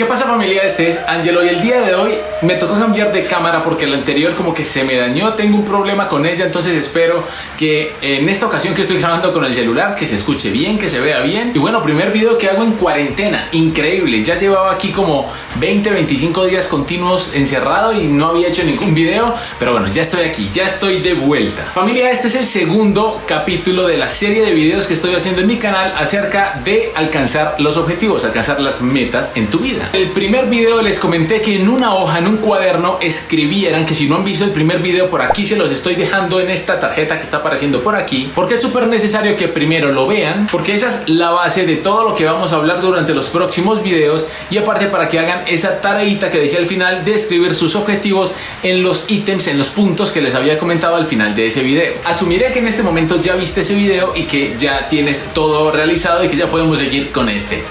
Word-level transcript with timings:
¿Qué 0.00 0.06
pasa 0.06 0.24
familia? 0.24 0.62
Este 0.62 0.88
es 0.88 0.98
Angelo 1.06 1.44
y 1.44 1.50
el 1.50 1.60
día 1.60 1.82
de 1.82 1.94
hoy 1.94 2.12
me 2.40 2.54
tocó 2.54 2.78
cambiar 2.78 3.12
de 3.12 3.26
cámara 3.26 3.62
porque 3.62 3.86
la 3.86 3.98
anterior 3.98 4.34
como 4.34 4.54
que 4.54 4.64
se 4.64 4.82
me 4.82 4.96
dañó, 4.96 5.34
tengo 5.34 5.58
un 5.58 5.64
problema 5.66 6.08
con 6.08 6.24
ella, 6.24 6.46
entonces 6.46 6.72
espero 6.74 7.22
que 7.58 7.92
en 8.00 8.26
esta 8.30 8.46
ocasión 8.46 8.74
que 8.74 8.80
estoy 8.80 8.96
grabando 8.96 9.30
con 9.30 9.44
el 9.44 9.52
celular 9.52 9.94
que 9.94 10.06
se 10.06 10.14
escuche 10.14 10.48
bien, 10.48 10.78
que 10.78 10.88
se 10.88 11.00
vea 11.00 11.20
bien. 11.20 11.52
Y 11.54 11.58
bueno, 11.58 11.82
primer 11.82 12.12
video 12.12 12.38
que 12.38 12.48
hago 12.48 12.64
en 12.64 12.72
cuarentena, 12.72 13.50
increíble, 13.52 14.24
ya 14.24 14.38
llevaba 14.38 14.72
aquí 14.72 14.90
como 14.90 15.30
20, 15.56 15.90
25 15.90 16.46
días 16.46 16.66
continuos 16.66 17.32
encerrado 17.34 17.92
y 17.92 18.06
no 18.06 18.28
había 18.28 18.48
hecho 18.48 18.64
ningún 18.64 18.94
video, 18.94 19.34
pero 19.58 19.72
bueno, 19.72 19.88
ya 19.88 20.00
estoy 20.00 20.22
aquí, 20.22 20.48
ya 20.50 20.64
estoy 20.64 21.00
de 21.00 21.12
vuelta. 21.12 21.64
Familia, 21.74 22.10
este 22.10 22.28
es 22.28 22.36
el 22.36 22.46
segundo 22.46 23.20
capítulo 23.26 23.86
de 23.86 23.98
la 23.98 24.08
serie 24.08 24.46
de 24.46 24.54
videos 24.54 24.86
que 24.86 24.94
estoy 24.94 25.14
haciendo 25.14 25.42
en 25.42 25.46
mi 25.48 25.58
canal 25.58 25.92
acerca 25.94 26.58
de 26.64 26.90
alcanzar 26.94 27.56
los 27.58 27.76
objetivos, 27.76 28.24
alcanzar 28.24 28.60
las 28.60 28.80
metas 28.80 29.32
en 29.34 29.48
tu 29.48 29.58
vida. 29.58 29.89
El 29.92 30.10
primer 30.12 30.46
video 30.46 30.80
les 30.82 31.00
comenté 31.00 31.42
que 31.42 31.56
en 31.56 31.68
una 31.68 31.96
hoja, 31.96 32.20
en 32.20 32.28
un 32.28 32.36
cuaderno, 32.36 32.98
escribieran 33.00 33.84
que 33.84 33.96
si 33.96 34.08
no 34.08 34.14
han 34.14 34.24
visto 34.24 34.44
el 34.44 34.52
primer 34.52 34.78
video 34.78 35.10
por 35.10 35.20
aquí 35.20 35.44
se 35.44 35.56
los 35.56 35.68
estoy 35.72 35.96
dejando 35.96 36.40
en 36.40 36.48
esta 36.48 36.78
tarjeta 36.78 37.16
que 37.16 37.24
está 37.24 37.38
apareciendo 37.38 37.80
por 37.80 37.96
aquí, 37.96 38.30
porque 38.36 38.54
es 38.54 38.60
súper 38.60 38.86
necesario 38.86 39.36
que 39.36 39.48
primero 39.48 39.90
lo 39.90 40.06
vean, 40.06 40.46
porque 40.48 40.74
esa 40.74 40.90
es 40.90 41.08
la 41.08 41.30
base 41.30 41.66
de 41.66 41.74
todo 41.74 42.08
lo 42.08 42.14
que 42.14 42.24
vamos 42.24 42.52
a 42.52 42.56
hablar 42.56 42.80
durante 42.80 43.14
los 43.14 43.26
próximos 43.30 43.82
videos 43.82 44.28
y 44.48 44.58
aparte 44.58 44.86
para 44.86 45.08
que 45.08 45.18
hagan 45.18 45.42
esa 45.48 45.80
tareita 45.80 46.30
que 46.30 46.38
dejé 46.38 46.58
al 46.58 46.66
final 46.66 47.04
de 47.04 47.16
escribir 47.16 47.56
sus 47.56 47.74
objetivos 47.74 48.32
en 48.62 48.84
los 48.84 49.06
ítems, 49.08 49.48
en 49.48 49.58
los 49.58 49.70
puntos 49.70 50.12
que 50.12 50.22
les 50.22 50.36
había 50.36 50.56
comentado 50.56 50.94
al 50.94 51.06
final 51.06 51.34
de 51.34 51.48
ese 51.48 51.64
video. 51.64 51.94
Asumiré 52.04 52.52
que 52.52 52.60
en 52.60 52.68
este 52.68 52.84
momento 52.84 53.20
ya 53.20 53.34
viste 53.34 53.62
ese 53.62 53.74
video 53.74 54.12
y 54.14 54.22
que 54.22 54.54
ya 54.56 54.86
tienes 54.86 55.30
todo 55.34 55.72
realizado 55.72 56.22
y 56.22 56.28
que 56.28 56.36
ya 56.36 56.46
podemos 56.46 56.78
seguir 56.78 57.10
con 57.10 57.28
este. 57.28 57.64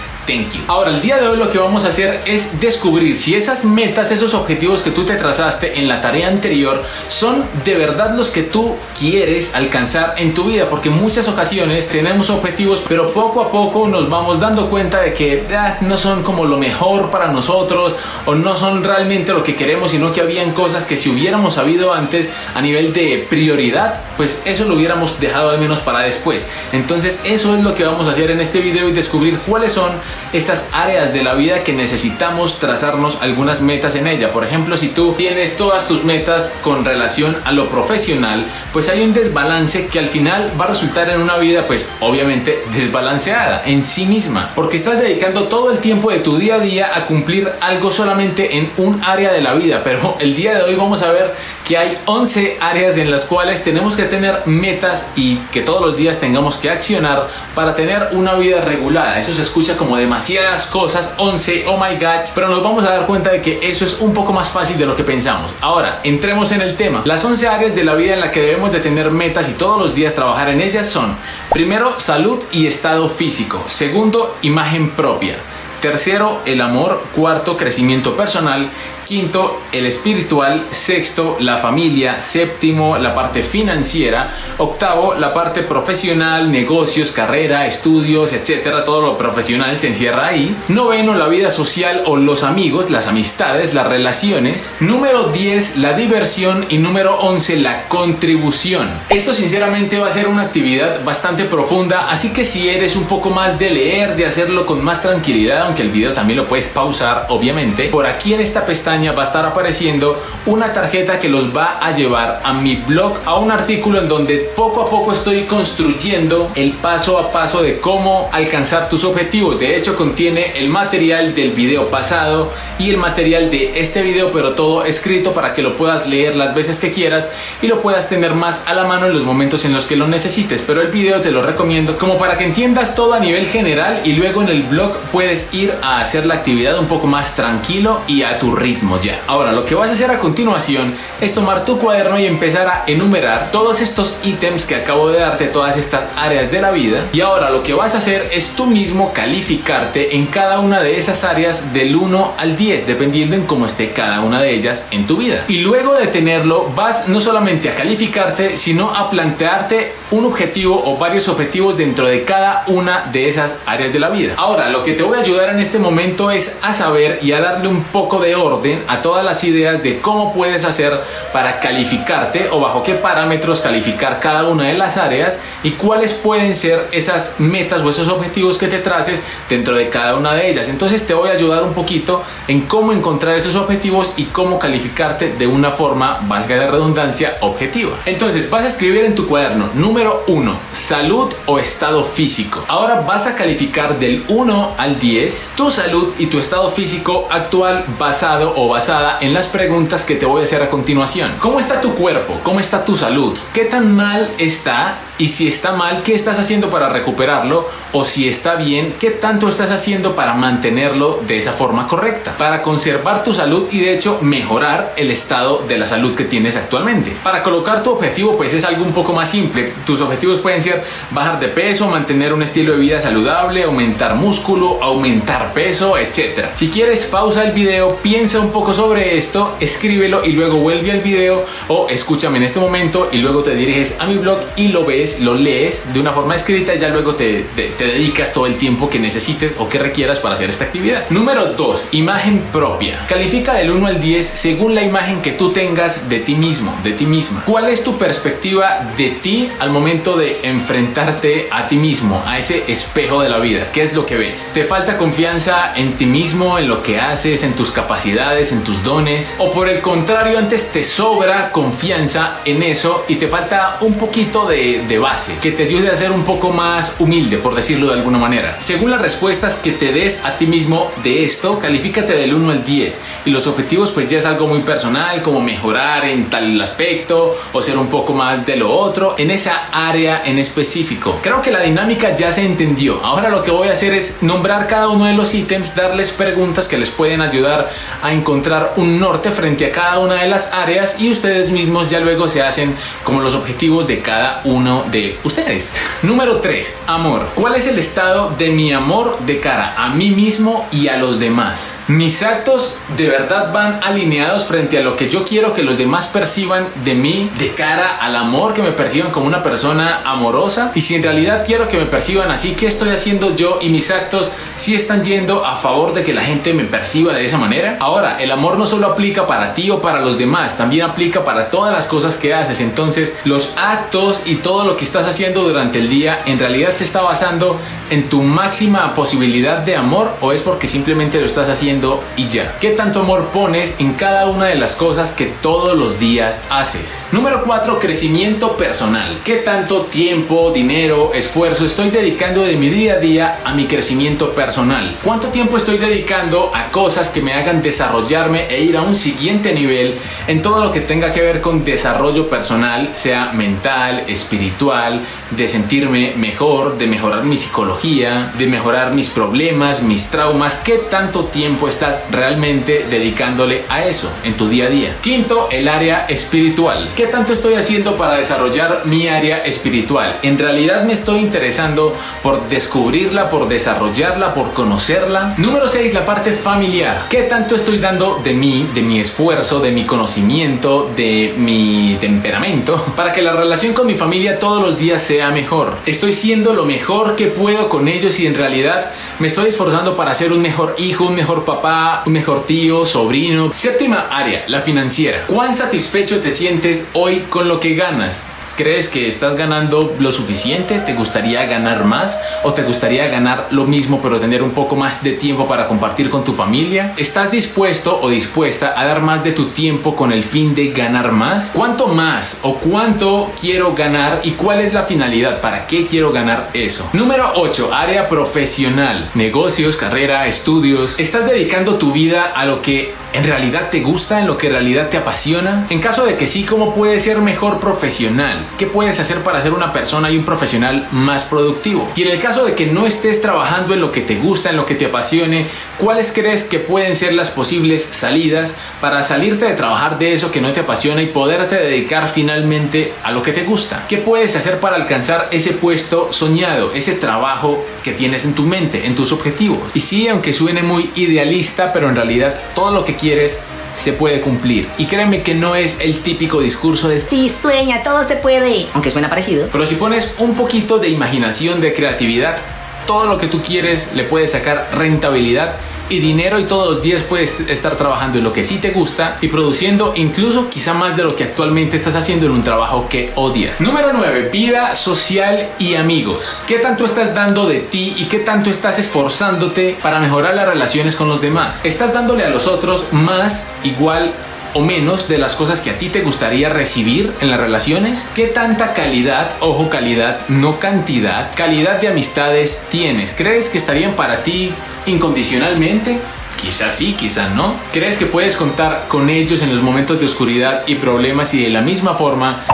Ahora, 0.68 0.92
el 0.92 1.02
día 1.02 1.18
de 1.18 1.28
hoy 1.28 1.38
lo 1.38 1.50
que 1.50 1.58
vamos 1.58 1.86
a 1.86 1.88
hacer 1.88 2.22
es 2.28 2.60
descubrir 2.60 3.16
si 3.16 3.34
esas 3.34 3.66
metas, 3.66 4.12
esos 4.12 4.36
objetivos 4.36 4.84
que 4.84 4.92
tú 4.92 5.04
te 5.04 5.16
trazaste 5.16 5.80
en 5.80 5.88
la 5.88 6.02
tarea 6.02 6.28
anterior 6.28 6.84
son 7.08 7.44
de 7.66 7.76
verdad 7.76 8.16
los 8.16 8.30
que 8.30 8.44
tú 8.44 8.76
quieres 9.00 9.56
alcanzar 9.56 10.14
en 10.18 10.36
tu 10.36 10.44
vida, 10.44 10.70
porque 10.70 10.92
muchas 10.92 11.28
ocasiones 11.28 11.88
tenemos 11.88 12.30
objetivos, 12.30 12.84
pero 12.88 13.12
poco 13.12 13.42
a 13.42 13.52
poco 13.52 13.88
nos 13.88 14.08
vamos 14.08 14.40
dando 14.40 14.70
cuenta 14.70 15.02
de 15.02 15.16
que 15.16 15.48
ah, 15.52 15.78
no 15.82 15.98
son 15.98 16.22
como 16.22 16.46
lo 16.46 16.58
mejor 16.58 17.10
para 17.10 17.30
nosotros 17.30 17.96
o 18.28 18.36
no 18.36 18.56
son 18.56 18.84
realmente 18.84 19.34
lo 19.34 19.44
que 19.44 19.56
queremos, 19.56 19.90
sino 19.90 20.12
que 20.12 20.22
habían 20.22 20.52
cosas 20.54 20.86
que 20.86 20.96
si 20.96 21.10
hubiéramos 21.10 21.56
sabido 21.56 21.92
antes 21.92 22.30
a 22.54 22.62
nivel 22.62 22.94
de 22.94 23.26
prioridad, 23.28 24.02
pues 24.16 24.44
eso 24.46 24.66
lo 24.66 24.76
hubiéramos 24.76 25.20
dejado 25.20 25.50
al 25.50 25.60
menos 25.60 25.80
para 25.80 26.02
después. 26.02 26.46
Entonces, 26.72 27.22
eso 27.24 27.56
es 27.56 27.64
lo 27.64 27.74
que 27.74 27.84
vamos 27.84 28.06
a 28.06 28.12
hacer 28.12 28.30
en 28.30 28.42
este 28.42 28.60
video 28.60 28.88
y 28.90 28.94
descubrir 28.94 29.40
cuáles 29.40 29.74
son 29.74 29.94
esas 30.34 30.70
áreas 30.74 31.14
de 31.14 31.24
la 31.24 31.34
vida 31.34 31.64
que 31.64 31.74
necesitamos 31.74 32.60
trazarnos 32.60 33.18
algunas 33.22 33.62
metas 33.62 33.96
en 33.96 34.08
ella. 34.08 34.32
Por 34.32 34.46
ejemplo, 34.46 34.78
si 34.78 34.90
tú 34.90 35.14
tienes 35.14 35.58
todas 35.58 35.88
tus 35.88 36.04
metas 36.04 36.58
con 36.62 36.86
relación 36.86 37.38
a 37.46 37.52
lo 37.52 37.70
profesional, 37.70 38.46
pues 38.74 38.90
hay 38.90 39.02
un 39.02 39.14
desbalance 39.14 39.88
que 39.88 40.00
al 40.00 40.08
final 40.08 40.52
va 40.60 40.66
a 40.66 40.70
resultar 40.70 41.10
en 41.10 41.22
una 41.22 41.38
vida 41.38 41.66
pues 41.68 41.88
obviamente 42.00 42.62
desbalanceada 42.74 43.64
en 43.66 43.84
sí 43.84 44.06
misma, 44.06 44.52
porque 44.56 44.78
estás 44.78 45.00
dedicando 45.00 45.44
todo 45.44 45.72
el 45.72 45.80
tiempo 45.80 46.12
de 46.12 46.20
tu 46.20 46.38
día 46.38 46.56
a 46.56 46.60
día 46.60 46.92
a 46.94 47.06
cumplir 47.06 47.52
algo 47.62 47.92
solamente 47.92 48.58
en 48.58 48.72
un 48.78 49.02
área 49.04 49.32
de 49.32 49.42
la 49.42 49.54
vida, 49.54 49.82
pero 49.84 50.18
el 50.20 50.36
día 50.36 50.54
de 50.54 50.64
hoy 50.64 50.76
vamos 50.76 51.02
a 51.02 51.12
ver 51.12 51.34
que 51.70 51.78
hay 51.78 52.00
11 52.06 52.58
áreas 52.60 52.98
en 52.98 53.12
las 53.12 53.26
cuales 53.26 53.64
tenemos 53.64 53.96
que 53.96 54.06
tener 54.06 54.42
metas 54.48 55.12
y 55.16 55.36
que 55.54 55.62
todos 55.62 55.86
los 55.86 55.96
días 55.96 56.20
tengamos 56.20 56.58
que 56.58 56.72
accionar 56.72 57.28
para 57.54 57.76
tener 57.76 58.10
una 58.14 58.34
vida 58.34 58.62
regulada. 58.62 59.20
Eso 59.20 59.36
se 59.36 59.44
escucha 59.44 59.78
como 59.78 59.96
demasiadas 59.96 60.66
cosas, 60.66 61.14
11, 61.20 61.66
oh 61.68 61.78
my 61.78 61.94
god, 62.04 62.28
pero 62.34 62.48
nos 62.48 62.64
vamos 62.64 62.86
a 62.86 62.90
dar 62.90 63.06
cuenta 63.06 63.30
de 63.30 63.44
que 63.44 63.60
eso 63.62 63.86
es 63.86 64.00
un 64.00 64.16
poco 64.16 64.34
más 64.34 64.50
fácil 64.50 64.80
de 64.80 64.88
lo 64.88 64.96
que 64.96 65.04
pensamos. 65.04 65.54
Ahora, 65.62 66.00
entremos 66.04 66.52
en 66.54 66.62
el 66.62 66.76
tema. 66.76 67.04
Las 67.06 67.24
11 67.24 67.48
áreas 67.48 67.76
de 67.76 67.84
la 67.84 67.94
vida 67.94 68.16
en 68.16 68.22
la 68.22 68.32
que 68.32 68.42
debemos 68.42 68.72
de 68.72 68.80
tener 68.80 69.12
metas 69.12 69.48
y 69.48 69.54
todos 69.54 69.80
los 69.80 69.94
días 69.94 70.16
trabajar 70.16 70.50
en 70.50 70.62
ellas 70.62 70.90
son, 70.90 71.16
primero, 71.52 72.00
salud 72.00 72.40
y 72.52 72.66
estado 72.66 73.08
físico. 73.08 73.64
Segundo, 73.68 74.36
imagen 74.42 74.90
propia. 74.90 75.36
Tercero, 75.82 76.42
el 76.46 76.62
amor. 76.62 77.02
Cuarto, 77.16 77.56
crecimiento 77.56 78.16
personal. 78.16 78.70
Quinto, 79.10 79.60
el 79.72 79.88
espiritual. 79.88 80.66
Sexto, 80.70 81.38
la 81.40 81.58
familia. 81.58 82.22
Séptimo, 82.22 82.96
la 83.00 83.16
parte 83.16 83.42
financiera. 83.42 84.36
Octavo, 84.60 85.16
la 85.16 85.34
parte 85.34 85.64
profesional, 85.64 86.52
negocios, 86.52 87.10
carrera, 87.10 87.66
estudios, 87.66 88.34
etcétera. 88.34 88.84
Todo 88.84 89.02
lo 89.02 89.18
profesional 89.18 89.76
se 89.80 89.88
encierra 89.88 90.28
ahí. 90.28 90.56
Noveno, 90.68 91.16
la 91.16 91.28
vida 91.28 91.50
social 91.50 92.04
o 92.06 92.18
los 92.18 92.44
amigos, 92.44 92.92
las 92.92 93.08
amistades, 93.08 93.74
las 93.74 93.88
relaciones. 93.88 94.76
Número 94.80 95.30
10, 95.30 95.78
la 95.78 95.94
diversión. 95.94 96.68
Y 96.70 96.78
número 96.78 97.18
11, 97.18 97.62
la 97.62 97.88
contribución. 97.88 98.88
Esto 99.10 99.34
sinceramente 99.34 99.98
va 99.98 100.10
a 100.10 100.12
ser 100.12 100.28
una 100.28 100.44
actividad 100.44 101.04
bastante 101.04 101.46
profunda, 101.46 102.12
así 102.12 102.32
que 102.32 102.44
si 102.44 102.70
eres 102.70 102.96
un 102.96 103.06
poco 103.06 103.32
más 103.32 103.58
de 103.58 103.72
leer, 103.72 104.16
de 104.16 104.28
hacerlo 104.28 104.68
con 104.68 104.84
más 104.84 105.02
tranquilidad, 105.02 105.64
aunque 105.64 105.82
el 105.82 105.90
video 105.90 106.14
también 106.14 106.38
lo 106.38 106.46
puedes 106.46 106.68
pausar, 106.68 107.26
obviamente, 107.30 107.86
por 107.86 108.06
aquí 108.06 108.36
en 108.36 108.42
esta 108.42 108.68
pestaña 108.68 108.99
va 109.08 109.24
a 109.24 109.26
estar 109.26 109.46
apareciendo 109.46 110.22
una 110.46 110.74
tarjeta 110.74 111.20
que 111.20 111.30
los 111.30 111.56
va 111.56 111.80
a 111.82 111.92
llevar 111.92 112.42
a 112.44 112.54
mi 112.54 112.76
blog, 112.76 113.18
a 113.26 113.36
un 113.36 113.52
artículo 113.52 114.00
en 114.00 114.08
donde 114.10 114.52
poco 114.56 114.82
a 114.82 114.90
poco 114.90 115.14
estoy 115.14 115.44
construyendo 115.44 116.52
el 116.56 116.74
paso 116.74 117.18
a 117.18 117.32
paso 117.32 117.62
de 117.62 117.80
cómo 117.80 118.30
alcanzar 118.34 118.90
tus 118.90 119.04
objetivos. 119.04 119.60
De 119.60 119.78
hecho, 119.78 119.96
contiene 119.96 120.58
el 120.58 120.70
material 120.70 121.34
del 121.34 121.52
video 121.52 121.90
pasado 121.90 122.52
y 122.78 122.90
el 122.90 122.98
material 122.98 123.50
de 123.52 123.80
este 123.80 124.02
video, 124.02 124.32
pero 124.32 124.54
todo 124.54 124.86
escrito 124.86 125.34
para 125.34 125.54
que 125.54 125.62
lo 125.62 125.76
puedas 125.76 126.08
leer 126.08 126.36
las 126.36 126.54
veces 126.54 126.80
que 126.80 126.92
quieras 126.92 127.30
y 127.62 127.68
lo 127.68 127.82
puedas 127.82 128.10
tener 128.10 128.34
más 128.34 128.62
a 128.66 128.74
la 128.74 128.84
mano 128.84 129.06
en 129.08 129.14
los 129.14 129.24
momentos 129.24 129.66
en 129.66 129.74
los 129.74 129.86
que 129.86 129.96
lo 129.96 130.08
necesites. 130.08 130.62
Pero 130.66 130.82
el 130.82 130.88
video 130.90 131.22
te 131.22 131.32
lo 131.32 131.42
recomiendo 131.42 131.98
como 131.98 132.18
para 132.18 132.38
que 132.38 132.46
entiendas 132.46 132.96
todo 132.96 133.14
a 133.14 133.20
nivel 133.20 133.46
general 133.46 134.02
y 134.04 134.14
luego 134.14 134.42
en 134.42 134.50
el 134.50 134.64
blog 134.64 134.98
puedes 135.12 135.54
ir 135.54 135.74
a 135.82 136.00
hacer 136.00 136.26
la 136.26 136.36
actividad 136.36 136.80
un 136.80 136.88
poco 136.88 137.08
más 137.08 137.36
tranquilo 137.36 138.02
y 138.08 138.24
a 138.24 138.40
tu 138.40 138.56
ritmo 138.56 138.89
ya. 138.98 139.22
Ahora, 139.28 139.52
lo 139.52 139.66
que 139.66 139.76
vas 139.76 139.90
a 139.90 139.94
hacer 139.94 140.10
a 140.10 140.20
continuación 140.20 140.96
es 141.22 141.34
tomar 141.34 141.66
tu 141.66 141.78
cuaderno 141.78 142.18
y 142.18 142.26
empezar 142.26 142.68
a 142.68 142.84
enumerar 142.88 143.52
todos 143.52 143.82
estos 143.82 144.16
ítems 144.24 144.66
que 144.66 144.76
acabo 144.76 145.10
de 145.10 145.20
darte, 145.20 145.46
todas 145.46 145.78
estas 145.78 146.06
áreas 146.16 146.52
de 146.52 146.62
la 146.62 146.72
vida. 146.72 147.04
Y 147.14 147.22
ahora 147.22 147.50
lo 147.50 147.64
que 147.64 147.74
vas 147.74 147.96
a 147.96 148.00
hacer 148.00 148.30
es 148.34 148.56
tú 148.56 148.66
mismo 148.66 149.14
calificarte 149.14 150.16
en 150.16 150.26
cada 150.28 150.60
una 150.60 150.80
de 150.80 150.98
esas 150.98 151.24
áreas 151.24 151.74
del 151.74 151.96
1 151.96 152.34
al 152.38 152.56
10, 152.56 152.88
dependiendo 152.88 153.36
en 153.36 153.46
cómo 153.46 153.66
esté 153.66 153.92
cada 153.92 154.22
una 154.22 154.42
de 154.42 154.54
ellas 154.54 154.88
en 154.92 155.06
tu 155.08 155.18
vida. 155.18 155.46
Y 155.48 155.60
luego 155.60 155.96
de 155.96 156.08
tenerlo, 156.08 156.72
vas 156.76 157.08
no 157.08 157.20
solamente 157.20 157.70
a 157.70 157.76
calificarte, 157.76 158.58
sino 158.58 158.90
a 158.90 159.10
plantearte 159.10 159.94
un 160.12 160.26
objetivo 160.26 160.82
o 160.86 160.98
varios 160.98 161.28
objetivos 161.28 161.78
dentro 161.78 162.08
de 162.08 162.24
cada 162.24 162.64
una 162.68 163.06
de 163.12 163.28
esas 163.28 163.60
áreas 163.66 163.94
de 163.94 164.00
la 164.00 164.10
vida. 164.10 164.34
Ahora, 164.38 164.70
lo 164.70 164.84
que 164.84 164.94
te 164.94 165.04
voy 165.04 165.18
a 165.18 165.22
ayudar 165.22 165.50
en 165.50 165.60
este 165.60 165.80
momento 165.80 166.32
es 166.32 166.60
a 166.62 166.74
saber 166.74 167.20
y 167.22 167.32
a 167.34 167.42
darle 167.42 167.68
un 167.68 167.84
poco 167.84 168.20
de 168.20 168.36
orden 168.36 168.79
a 168.88 169.02
todas 169.02 169.24
las 169.24 169.44
ideas 169.44 169.84
de 169.84 170.00
cómo 170.00 170.34
puedes 170.34 170.66
hacer 170.66 171.00
para 171.34 171.60
calificarte 171.60 172.48
o 172.52 172.60
bajo 172.60 172.84
qué 172.84 172.94
parámetros 172.96 173.62
calificar 173.62 174.20
cada 174.20 174.48
una 174.48 174.66
de 174.66 174.74
las 174.74 174.98
áreas 174.98 175.42
y 175.64 175.72
cuáles 175.72 176.14
pueden 176.14 176.56
ser 176.56 176.88
esas 176.92 177.40
metas 177.40 177.82
o 177.82 177.90
esos 177.90 178.08
objetivos 178.08 178.58
que 178.58 178.68
te 178.68 178.80
traces 178.80 179.24
dentro 179.50 179.76
de 179.76 179.90
cada 179.90 180.16
una 180.16 180.34
de 180.34 180.50
ellas. 180.50 180.70
Entonces 180.70 181.06
te 181.06 181.14
voy 181.14 181.30
a 181.30 181.34
ayudar 181.34 181.64
un 181.64 181.74
poquito 181.74 182.24
en 182.48 182.62
cómo 182.62 182.94
encontrar 182.94 183.36
esos 183.36 183.56
objetivos 183.56 184.14
y 184.18 184.26
cómo 184.26 184.60
calificarte 184.60 185.34
de 185.34 185.48
una 185.48 185.72
forma, 185.72 186.20
valga 186.28 186.56
la 186.56 186.68
redundancia, 186.68 187.38
objetiva. 187.42 187.98
Entonces 188.06 188.50
vas 188.50 188.64
a 188.64 188.68
escribir 188.68 189.04
en 189.06 189.16
tu 189.16 189.28
cuaderno 189.28 189.70
número 189.74 190.24
1, 190.28 190.58
salud 190.72 191.34
o 191.46 191.60
estado 191.60 192.04
físico. 192.04 192.64
Ahora 192.68 193.02
vas 193.02 193.28
a 193.28 193.36
calificar 193.36 194.00
del 194.00 194.24
1 194.28 194.76
al 194.78 195.00
10 195.00 195.54
tu 195.56 195.70
salud 195.70 196.14
y 196.18 196.28
tu 196.28 196.40
estado 196.40 196.70
físico 196.70 197.28
actual 197.30 197.84
basado 197.98 198.54
o 198.62 198.68
basada 198.68 199.20
en 199.22 199.34
las 199.34 199.48
preguntas 199.48 200.04
que 200.04 200.16
te 200.16 200.26
voy 200.26 200.42
a 200.42 200.44
hacer 200.44 200.62
a 200.62 200.70
continuación. 200.70 201.36
¿Cómo 201.40 201.62
está 201.62 201.80
tu 201.80 201.96
cuerpo? 201.96 202.42
¿Cómo 202.44 202.60
está 202.60 202.84
tu 202.84 202.94
salud? 202.94 203.38
¿Qué 203.54 203.64
tan 203.64 203.96
mal 203.96 204.30
está 204.38 204.98
y 205.20 205.28
si 205.28 205.48
está 205.50 205.74
mal, 205.74 206.02
¿qué 206.02 206.16
estás 206.16 206.40
haciendo 206.40 206.70
para 206.70 206.88
recuperarlo? 206.88 207.68
O 207.92 208.06
si 208.06 208.28
está 208.28 208.56
bien, 208.56 208.96
¿qué 209.00 209.10
tanto 209.12 209.50
estás 209.50 209.70
haciendo 209.70 210.16
para 210.16 210.34
mantenerlo 210.34 211.20
de 211.28 211.38
esa 211.38 211.52
forma 211.52 211.88
correcta? 211.88 212.36
Para 212.38 212.62
conservar 212.62 213.22
tu 213.22 213.34
salud 213.34 213.68
y 213.70 213.82
de 213.82 213.96
hecho 213.96 214.20
mejorar 214.22 214.94
el 214.96 215.12
estado 215.12 215.66
de 215.68 215.78
la 215.78 215.86
salud 215.86 216.16
que 216.16 216.24
tienes 216.24 216.56
actualmente. 216.56 217.18
Para 217.22 217.44
colocar 217.44 217.84
tu 217.84 217.92
objetivo, 217.92 218.32
pues 218.38 218.54
es 218.54 218.64
algo 218.64 218.86
un 218.86 218.94
poco 218.94 219.12
más 219.12 219.30
simple. 219.30 219.74
Tus 219.86 220.00
objetivos 220.00 220.40
pueden 220.40 220.64
ser 220.64 220.86
bajar 221.12 221.38
de 221.40 221.50
peso, 221.50 221.90
mantener 221.90 222.32
un 222.32 222.42
estilo 222.42 222.72
de 222.72 222.80
vida 222.80 223.02
saludable, 223.02 223.64
aumentar 223.64 224.16
músculo, 224.16 224.82
aumentar 224.82 225.52
peso, 225.54 225.98
etc. 225.98 226.46
Si 226.54 226.70
quieres, 226.70 227.06
pausa 227.06 227.44
el 227.44 227.52
video, 227.52 227.90
piensa 227.98 228.40
un 228.40 228.52
poco 228.52 228.74
sobre 228.74 229.18
esto, 229.18 229.56
escríbelo 229.60 230.24
y 230.24 230.32
luego 230.32 230.58
vuelve 230.60 230.94
al 230.94 231.02
video 231.02 231.44
o 231.68 231.90
escúchame 231.90 232.38
en 232.38 232.44
este 232.44 232.62
momento 232.62 233.10
y 233.12 233.18
luego 233.18 233.44
te 233.44 233.54
diriges 233.54 234.00
a 234.00 234.06
mi 234.06 234.16
blog 234.16 234.40
y 234.56 234.70
lo 234.70 234.86
ves 234.86 235.09
lo 235.22 235.34
lees 235.34 235.94
de 235.94 236.00
una 236.00 236.12
forma 236.12 236.36
escrita 236.36 236.76
y 236.76 236.80
ya 236.80 236.90
luego 236.90 237.16
te, 237.16 237.46
te, 237.56 237.84
dedicas 237.84 238.34
todo 238.34 238.46
el 238.46 238.56
tiempo 238.56 238.90
que 238.90 239.00
necesites 239.00 239.54
o 239.58 239.68
que 239.68 239.80
requieras 239.80 240.20
para 240.20 240.36
hacer 240.36 240.50
esta 240.50 240.66
actividad. 240.66 241.10
Número 241.10 241.54
2. 241.54 241.90
Imagen 241.92 242.40
propia. 242.52 243.06
Califica 243.08 243.54
del 243.54 243.72
1 243.72 243.88
al 243.88 244.00
10 244.00 244.26
según 244.26 244.76
la 244.76 244.84
imagen 244.84 245.22
que 245.22 245.32
tú 245.32 245.52
tengas 245.52 246.10
de 246.10 246.20
ti 246.20 246.36
mismo, 246.36 246.74
de 246.84 246.92
ti 246.92 247.06
misma. 247.06 247.44
¿Cuál 247.46 247.70
es 247.70 247.84
tu 247.84 247.98
perspectiva 247.98 248.92
de 248.98 249.10
ti 249.10 249.50
al 249.60 249.72
momento 249.72 250.18
de 250.18 250.40
enfrentarte 250.44 251.48
a 251.52 251.68
ti 251.68 251.78
mismo, 251.78 252.22
a 252.26 252.38
ese 252.38 252.64
espejo 252.68 253.22
de 253.22 253.30
la 253.30 253.40
vida? 253.40 253.68
¿Qué 253.74 253.84
es 253.84 253.94
lo 253.94 254.06
que 254.06 254.18
ves? 254.18 254.52
¿Te 254.54 254.66
falta 254.66 254.98
confianza 254.98 255.74
en 255.76 255.98
ti 255.98 256.06
mismo, 256.06 256.58
en 256.60 256.68
lo 256.68 256.84
que 256.84 257.00
haces, 257.00 257.44
en 257.44 257.54
tus 257.54 257.72
capacidades, 257.72 258.52
en 258.52 258.64
tus 258.64 258.84
dones? 258.84 259.36
¿O 259.40 259.52
por 259.52 259.70
el 259.70 259.82
contrario, 259.82 260.38
antes 260.38 260.72
te 260.72 260.84
sobra 260.84 261.52
confianza 261.52 262.42
en 262.46 262.64
eso 262.64 263.06
y 263.08 263.16
te 263.16 263.28
falta 263.28 263.78
un 263.82 263.96
poquito 263.96 264.46
de 264.46 264.99
base 265.00 265.38
que 265.42 265.52
te 265.52 265.64
ayude 265.64 265.90
a 265.90 265.96
ser 265.96 266.12
un 266.12 266.24
poco 266.24 266.52
más 266.52 266.96
humilde, 267.00 267.38
por 267.38 267.56
decirlo 267.56 267.88
de 267.88 267.94
alguna 267.94 268.18
manera? 268.18 268.58
Según 268.60 268.92
las 268.92 269.02
respuestas 269.02 269.56
que 269.56 269.72
te 269.72 269.92
des 269.92 270.24
a 270.24 270.38
ti 270.38 270.46
mismo 270.46 270.92
de 271.04 271.24
esto, 271.24 271.60
califícate 271.60 272.14
del 272.14 272.34
1 272.34 272.52
al 272.52 272.64
10 272.64 273.00
y 273.26 273.32
los 273.32 273.48
objetivos 273.48 273.92
pues 273.92 274.10
ya 274.10 274.18
es 274.18 274.26
algo 274.26 274.48
muy 274.48 274.62
personal 274.62 275.22
como 275.22 275.42
mejorar 275.42 276.06
en 276.06 276.30
tal 276.30 276.60
aspecto 276.62 277.38
o 277.52 277.62
ser 277.62 277.78
un 277.78 277.88
poco 277.88 278.14
más 278.14 278.46
de 278.46 278.56
lo 278.56 278.72
otro 278.72 279.16
en 279.18 279.32
esa 279.32 279.70
área 279.72 280.24
en 280.26 280.40
específico. 280.40 281.20
Creo 281.22 281.42
que 281.42 281.52
la 281.52 281.62
dinámica 281.62 282.16
ya 282.16 282.32
se 282.32 282.46
entendió. 282.46 283.04
Ahora 283.04 283.30
lo 283.30 283.44
que 283.44 283.52
voy 283.52 283.70
a 283.70 283.74
hacer 283.74 283.94
es 283.94 284.22
nombrar 284.22 284.68
cada 284.68 284.90
uno 284.90 285.06
de 285.06 285.14
los 285.14 285.34
ítems, 285.34 285.76
darles 285.76 286.12
preguntas 286.12 286.68
que 286.68 286.78
les 286.78 286.90
pueden 286.90 287.22
ayudar 287.22 287.70
a 288.02 288.14
encontrar 288.14 288.74
un 288.78 289.00
norte 289.00 289.32
frente 289.32 289.66
a 289.66 289.72
cada 289.72 290.00
una 290.00 290.16
de 290.16 290.28
las 290.28 290.54
áreas 290.54 291.00
y 291.00 291.12
ustedes 291.12 291.52
mismos 291.52 291.90
ya 291.90 292.00
luego 292.00 292.28
se 292.28 292.42
hacen 292.42 292.76
como 293.04 293.22
los 293.22 293.36
objetivos 293.36 293.88
de 293.88 294.02
cada 294.02 294.42
uno 294.44 294.84
de 294.92 295.20
ustedes. 295.24 295.74
Número 296.02 296.38
3. 296.38 296.82
Amor. 296.88 297.28
¿Cuál 297.36 297.56
es 297.56 297.68
el 297.68 297.78
estado 297.80 298.34
de 298.38 298.50
mi 298.50 298.74
amor 298.74 299.20
de 299.20 299.40
cara 299.40 299.76
a 299.78 299.90
mí 299.90 300.12
mismo 300.12 300.68
y 300.72 300.88
a 300.88 300.98
los 300.98 301.20
demás? 301.20 301.80
Mis 301.88 302.24
actos 302.24 302.76
de 302.98 303.08
verdad 303.08 303.52
van 303.54 303.80
alineados 303.84 304.46
frente 304.46 304.78
a 304.78 304.82
lo 304.82 304.96
que 304.96 305.10
yo 305.10 305.26
quiero 305.26 305.54
que 305.54 305.64
los 305.64 305.78
demás 305.78 306.08
perciban 306.08 306.68
de 306.84 306.96
mí 306.96 307.30
de 307.38 307.54
cara 307.54 307.98
al 307.98 308.16
amor, 308.16 308.54
que 308.54 308.62
me 308.62 308.72
perciban 308.72 309.12
como 309.12 309.28
una 309.28 309.44
persona 309.44 310.02
amorosa. 310.06 310.72
Y 310.76 310.82
si 310.82 310.96
en 310.96 311.04
realidad 311.04 311.44
quiero 311.46 311.68
que 311.68 311.78
me 311.78 311.86
perciban 311.86 312.32
así, 312.32 312.54
¿qué 312.54 312.68
estoy 312.68 312.90
haciendo 312.90 313.36
yo 313.36 313.60
y 313.62 313.70
mis 313.70 313.92
actos 313.92 314.32
si 314.56 314.76
están 314.76 315.04
yendo 315.04 315.46
a 315.46 315.56
favor 315.56 315.94
de 315.94 316.04
que 316.04 316.14
la 316.14 316.22
gente 316.22 316.54
me 316.54 316.66
perciba 316.66 317.14
de 317.14 317.26
esa 317.26 317.38
manera? 317.38 317.78
Ahora, 317.80 318.22
el 318.22 318.32
amor 318.32 318.58
no 318.58 318.66
solo 318.66 318.88
aplica 318.88 319.28
para 319.28 319.54
ti 319.54 319.70
o 319.70 319.82
para 319.82 320.02
los 320.02 320.18
demás, 320.18 320.58
también 320.58 320.86
aplica 320.86 321.24
para 321.24 321.50
todas 321.50 321.74
las 321.74 321.88
cosas 321.88 322.18
que 322.18 322.34
haces. 322.34 322.60
Entonces, 322.62 323.18
los 323.26 323.54
actos 323.58 324.24
y 324.26 324.36
todo 324.36 324.66
lo 324.66 324.78
que 324.80 324.86
estás 324.86 325.06
haciendo 325.08 325.44
durante 325.44 325.78
el 325.80 325.90
día 325.90 326.22
en 326.26 326.40
realidad 326.40 326.74
se 326.74 326.86
está 326.86 327.02
basando 327.02 327.60
en 327.90 328.08
tu 328.08 328.22
máxima 328.22 328.94
posibilidad 328.96 329.58
de 329.58 329.76
amor 329.76 330.12
o 330.22 330.32
es 330.32 330.42
porque 330.42 330.68
simplemente 330.68 331.20
lo 331.20 331.26
estás 331.26 331.50
haciendo 331.50 332.02
y 332.16 332.28
ya. 332.28 332.56
¿Qué 332.62 332.70
tanto 332.70 333.02
amor 333.02 333.30
pones 333.34 333.76
en 333.80 333.94
cada 333.94 334.28
una 334.28 334.46
de 334.46 334.56
las 334.56 334.76
cosas 334.76 335.12
que 335.12 335.26
todos 335.26 335.78
los 335.78 336.00
días 336.00 336.46
haces? 336.50 337.08
Número 337.12 337.44
4, 337.44 337.80
crecimiento 337.80 338.56
personal. 338.56 339.20
¿Qué 339.26 339.38
tanto 339.38 339.82
tiempo, 339.82 340.52
dinero, 340.52 341.12
esfuerzo 341.14 341.66
estoy 341.66 341.90
dedicando 341.90 342.44
de 342.44 342.56
mi 342.56 342.70
día 342.70 342.94
a 342.94 342.98
día 343.00 343.40
a 343.44 343.54
mi 343.54 343.66
crecimiento 343.66 344.34
personal? 344.34 344.96
¿Cuánto 345.04 345.28
tiempo 345.28 345.58
estoy 345.58 345.78
dedicando 345.78 346.52
a 346.54 346.70
cosas 346.70 347.10
que 347.10 347.22
me 347.22 347.34
hagan 347.34 347.62
desarrollarme 347.62 348.48
e 348.48 348.62
ir 348.62 348.78
a 348.78 348.82
un 348.84 348.96
siguiente 348.96 349.54
nivel 349.54 349.96
en 350.28 350.42
todo 350.42 350.64
lo 350.64 350.72
que 350.72 350.82
tenga 350.82 351.12
que 351.12 351.22
ver 351.22 351.42
con 351.42 351.66
desarrollo 351.66 352.30
personal, 352.30 352.92
sea 352.96 353.32
mental, 353.34 354.04
espiritual, 354.08 354.59
de 354.60 355.48
sentirme 355.48 356.14
mejor, 356.18 356.78
de 356.78 356.86
mejorar 356.86 357.24
mi 357.24 357.38
psicología, 357.38 358.34
de 358.38 358.46
mejorar 358.46 358.94
mis 358.94 359.08
problemas, 359.10 359.82
mis 359.82 360.10
traumas? 360.10 360.58
¿Qué 360.58 360.80
tanto 360.90 361.26
tiempo 361.26 361.70
estás 361.70 362.04
realmente 362.12 362.86
dedicándole 362.90 363.64
a 363.70 363.86
eso 363.86 364.12
en 364.26 364.36
tu 364.36 364.50
día 364.50 364.66
a 364.66 364.70
día? 364.70 364.98
Quinto, 365.02 365.48
el 365.50 365.70
área 365.70 366.06
espiritual. 366.08 366.90
¿Qué 366.96 367.08
tanto 367.08 367.32
estoy 367.32 367.54
haciendo 367.54 367.96
para 367.96 368.18
desarrollar 368.18 368.82
mi 368.86 369.08
área 369.08 369.38
espiritual? 369.46 370.20
¿En 370.24 370.38
realidad 370.38 370.84
me 370.84 370.94
estoy 370.94 371.20
interesando 371.20 371.96
por 372.22 372.50
descubrirla, 372.50 373.30
por 373.30 373.48
desarrollarla, 373.48 374.34
por 374.34 374.54
conocerla? 374.54 375.36
Número 375.38 375.70
6, 375.70 375.94
la 375.94 376.06
parte 376.06 376.34
familiar. 376.34 377.06
¿Qué 377.10 377.24
tanto 377.24 377.56
estoy 377.56 377.78
dando 377.78 378.20
de 378.22 378.34
mí, 378.34 378.68
de 378.74 378.82
mi 378.82 379.00
esfuerzo, 379.00 379.62
de 379.62 379.72
mi 379.72 379.86
conocimiento, 379.86 380.92
de 380.98 381.34
mi 381.38 381.98
temperamento 382.02 382.78
para 382.96 383.14
que 383.14 383.22
la 383.22 383.34
relación 383.34 383.74
con 383.74 383.88
mi 383.88 383.96
familia 383.96 384.38
todos 384.50 384.64
los 384.64 384.80
días 384.80 385.00
sea 385.00 385.30
mejor? 385.30 385.78
Estoy 385.86 386.12
siendo 386.12 386.54
lo 386.54 386.66
mejor 386.66 387.16
que 387.16 387.28
puedo 387.28 387.70
con 387.70 387.88
ellos 387.88 388.20
y 388.20 388.26
en 388.26 388.34
realidad 388.34 388.90
me 389.20 389.28
estoy 389.28 389.50
esforzando 389.50 389.96
para 389.96 390.16
ser 390.16 390.34
un 390.34 390.42
mejor 390.42 390.74
hijo, 390.80 391.06
un 391.06 391.14
mejor 391.14 391.46
papá, 391.46 392.02
un 392.08 392.14
mejor 392.14 392.48
tío, 392.48 392.84
sobrino. 392.84 393.54
Séptima 393.54 394.08
área, 394.10 394.46
la 394.48 394.62
financiera. 394.62 395.28
¿Cuán 395.28 395.54
satisfecho 395.54 396.20
te 396.20 396.32
sientes 396.32 396.88
hoy 396.94 397.26
con 397.30 397.48
lo 397.48 397.60
que 397.60 397.76
ganas? 397.76 398.28
¿Crees 398.60 398.90
que 398.90 399.08
estás 399.08 399.38
ganando 399.38 399.96
lo 400.00 400.12
suficiente? 400.12 400.80
¿Te 400.80 400.94
gustaría 400.94 401.46
ganar 401.46 401.86
más? 401.86 402.20
¿O 402.44 402.52
te 402.52 402.64
gustaría 402.64 403.08
ganar 403.08 403.48
lo 403.52 403.64
mismo 403.64 404.02
pero 404.02 404.20
tener 404.20 404.44
un 404.44 404.52
poco 404.52 404.76
más 404.76 405.02
de 405.02 405.14
tiempo 405.14 405.48
para 405.48 405.66
compartir 405.66 406.10
con 406.10 406.26
tu 406.26 406.34
familia? 406.34 406.94
¿Estás 406.98 407.32
dispuesto 407.32 407.98
o 408.02 408.10
dispuesta 408.10 408.74
a 408.76 408.84
dar 408.84 409.02
más 409.02 409.24
de 409.24 409.32
tu 409.32 409.52
tiempo 409.52 409.96
con 409.96 410.12
el 410.12 410.24
fin 410.24 410.56
de 410.56 410.72
ganar 410.72 411.14
más? 411.14 411.54
¿Cuánto 411.56 411.88
más 411.88 412.42
o 412.44 412.56
cuánto 412.56 413.32
quiero 413.40 413.74
ganar 413.74 414.20
y 414.24 414.32
cuál 414.32 414.60
es 414.60 414.74
la 414.74 414.84
finalidad? 414.84 415.40
¿Para 415.40 415.66
qué 415.66 415.88
quiero 415.88 416.12
ganar 416.12 416.50
eso? 416.52 416.90
Número 416.92 417.32
8. 417.36 417.70
Área 417.74 418.10
profesional. 418.10 419.10
Negocios, 419.14 419.78
carrera, 419.78 420.28
estudios. 420.28 421.00
¿Estás 421.00 421.26
dedicando 421.26 421.78
tu 421.78 421.94
vida 421.94 422.34
a 422.36 422.44
lo 422.44 422.62
que 422.62 422.94
en 423.14 423.24
realidad 423.24 423.70
te 423.70 423.82
gusta? 423.82 424.20
¿En 424.20 424.28
lo 424.28 424.38
que 424.38 424.48
en 424.48 424.54
realidad 424.54 424.90
te 424.90 424.98
apasiona? 424.98 425.66
En 425.70 425.80
caso 425.80 426.06
de 426.06 426.16
que 426.16 426.28
sí, 426.28 426.44
¿cómo 426.44 426.76
puedes 426.76 427.04
ser 427.04 427.20
mejor 427.20 427.60
profesional? 427.60 428.46
¿Qué 428.58 428.68
puedes 428.68 429.00
hacer 429.00 429.24
para 429.24 429.42
ser 429.42 429.54
una 429.54 429.74
persona 429.74 430.12
y 430.12 430.18
un 430.18 430.26
profesional 430.26 430.88
más 430.92 431.24
productivo? 431.24 431.90
Y 431.96 432.04
en 432.04 432.10
el 432.10 432.20
caso 432.20 432.46
de 432.46 432.54
que 432.54 432.68
no 432.68 432.86
estés 432.86 433.22
trabajando 433.22 433.74
en 433.74 433.82
lo 433.82 433.92
que 433.92 434.02
te 434.02 434.16
gusta, 434.16 434.50
en 434.50 434.58
lo 434.58 434.66
que 434.66 434.76
te 434.76 434.86
apasione, 434.86 435.48
¿cuáles 435.80 436.12
crees 436.12 436.44
que 436.44 436.60
pueden 436.60 436.96
ser 436.96 437.14
las 437.14 437.30
posibles 437.30 437.84
salidas 437.84 438.58
para 438.82 439.02
salirte 439.04 439.46
de 439.46 439.54
trabajar 439.54 439.98
de 439.98 440.14
eso 440.14 440.32
que 440.32 440.42
no 440.42 440.52
te 440.52 440.60
apasiona 440.60 441.02
y 441.02 441.08
poderte 441.08 441.56
dedicar 441.56 442.08
finalmente 442.08 442.94
a 443.04 443.12
lo 443.12 443.22
que 443.22 443.32
te 443.32 443.44
gusta? 443.44 443.86
¿Qué 443.88 443.98
puedes 443.98 444.36
hacer 444.36 444.60
para 444.60 444.76
alcanzar 444.76 445.28
ese 445.32 445.54
puesto 445.54 446.14
soñado, 446.14 446.74
ese 446.74 446.94
trabajo 446.94 447.66
que 447.84 447.94
tienes 447.94 448.26
en 448.26 448.34
tu 448.34 448.44
mente, 448.44 448.86
en 448.86 448.96
tus 448.96 449.12
objetivos? 449.12 449.60
Y 449.74 449.82
sí, 449.82 450.08
aunque 450.08 450.34
suene 450.34 450.62
muy 450.62 450.92
idealista, 450.96 451.74
pero 451.74 451.90
en 451.90 451.96
realidad 451.96 452.40
todo 452.54 452.72
lo 452.72 452.86
que 452.86 452.99
quieres 453.00 453.42
se 453.76 453.94
puede 453.94 454.22
cumplir. 454.22 454.68
Y 454.78 454.86
créeme 454.86 455.24
que 455.24 455.36
no 455.36 455.56
es 455.56 455.80
el 455.80 456.02
típico 456.02 456.42
discurso 456.42 456.90
de 456.90 457.00
Si 457.00 457.30
sueña, 457.30 457.82
todo 457.84 458.08
se 458.08 458.16
puede. 458.16 458.68
Aunque 458.74 458.92
suena 458.92 459.10
parecido. 459.10 459.48
pero 459.52 459.66
si 459.66 459.76
pones 459.76 460.16
un 460.18 460.36
poquito 460.36 460.80
de 460.80 460.90
imaginación, 460.90 461.62
de 461.62 461.74
creatividad, 461.74 462.38
todo 462.86 463.06
lo 463.06 463.18
que 463.18 463.28
tú 463.28 463.42
quieres 463.42 463.94
le 463.94 464.04
puedes 464.04 464.32
sacar 464.32 464.70
rentabilidad 464.74 465.56
y 465.90 466.00
dinero 466.00 466.40
y 466.40 466.44
todos 466.44 466.76
los 466.76 466.84
días 466.84 467.02
puedes 467.02 467.40
estar 467.42 467.76
trabajando 467.76 468.18
en 468.18 468.24
lo 468.24 468.34
que 468.34 468.44
sí 468.44 468.58
te 468.58 468.72
gusta 468.72 469.18
y 469.22 469.28
produciendo 469.28 469.94
incluso 469.96 470.50
quizá 470.50 470.74
más 470.74 470.96
de 470.96 471.04
lo 471.04 471.16
que 471.16 471.24
actualmente 471.24 471.76
estás 471.76 471.96
haciendo 471.96 472.26
en 472.26 472.32
un 472.34 472.44
trabajo 472.44 472.88
que 472.90 473.12
odias. 473.16 473.62
Número 473.62 473.92
9. 473.94 474.30
Vida 474.32 474.76
social 474.76 475.50
y 475.60 475.76
amigos. 475.76 476.42
¿Qué 476.48 476.60
tanto 476.60 476.86
estás 476.86 477.14
dando 477.14 477.48
de 477.48 477.60
ti 477.60 477.94
y 477.98 478.06
qué 478.06 478.20
tanto 478.20 478.50
estás 478.50 478.80
esforzándote 478.80 479.78
para 479.82 480.00
mejorar 480.00 480.36
las 480.36 480.48
relaciones 480.48 480.96
con 480.96 481.10
los 481.10 481.22
demás? 481.22 481.62
¿Estás 481.64 481.94
dándole 481.94 482.26
a 482.26 482.30
los 482.30 482.48
otros 482.48 482.86
más, 482.92 483.48
igual 483.64 484.12
o 484.54 484.62
menos 484.62 485.08
de 485.08 485.18
las 485.18 485.36
cosas 485.36 485.62
que 485.62 485.70
a 485.70 485.78
ti 485.78 485.90
te 485.90 486.02
gustaría 486.02 486.50
recibir 486.50 487.14
en 487.22 487.30
las 487.30 487.40
relaciones? 487.40 488.10
¿Qué 488.16 488.28
tanta 488.28 488.74
calidad, 488.74 489.32
ojo 489.40 489.70
calidad, 489.70 490.22
no 490.28 490.60
cantidad, 490.60 491.32
calidad 491.36 491.80
de 491.80 491.90
amistades 491.90 492.66
tienes? 492.70 493.14
¿Crees 493.14 493.50
que 493.50 493.58
estarían 493.58 493.94
para 493.94 494.24
ti 494.24 494.52
incondicionalmente? 494.90 496.00
Quizás 496.42 496.76
sí, 496.76 496.94
quizás 496.94 497.34
no. 497.36 497.56
¿Crees 497.72 497.98
que 497.98 498.06
puedes 498.06 498.36
contar 498.36 498.86
con 498.88 499.10
ellos 499.10 499.42
en 499.42 499.54
los 499.54 499.62
momentos 499.62 500.00
de 500.00 500.06
oscuridad 500.06 500.64
y 500.68 500.76
problemas 500.76 501.34
y 501.34 501.44
de 501.44 501.50
la 501.50 501.62
misma 501.62 501.96
forma 501.96 502.46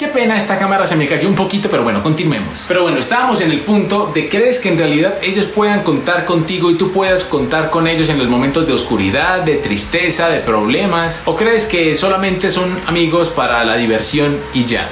Qué 0.00 0.06
pena, 0.06 0.34
esta 0.34 0.58
cámara 0.58 0.86
se 0.86 0.96
me 0.96 1.06
cayó 1.06 1.28
un 1.28 1.34
poquito, 1.34 1.68
pero 1.68 1.82
bueno, 1.82 2.02
continuemos. 2.02 2.64
Pero 2.66 2.84
bueno, 2.84 2.98
estábamos 2.98 3.42
en 3.42 3.50
el 3.50 3.60
punto 3.60 4.10
de 4.14 4.30
crees 4.30 4.58
que 4.58 4.70
en 4.70 4.78
realidad 4.78 5.16
ellos 5.20 5.44
puedan 5.44 5.82
contar 5.82 6.24
contigo 6.24 6.70
y 6.70 6.76
tú 6.76 6.90
puedas 6.90 7.22
contar 7.24 7.68
con 7.68 7.86
ellos 7.86 8.08
en 8.08 8.16
los 8.16 8.26
momentos 8.26 8.66
de 8.66 8.72
oscuridad, 8.72 9.40
de 9.40 9.56
tristeza, 9.56 10.30
de 10.30 10.38
problemas, 10.38 11.24
o 11.26 11.36
crees 11.36 11.66
que 11.66 11.94
solamente 11.94 12.48
son 12.48 12.80
amigos 12.86 13.28
para 13.28 13.62
la 13.62 13.76
diversión 13.76 14.38
y 14.54 14.64
ya. 14.64 14.88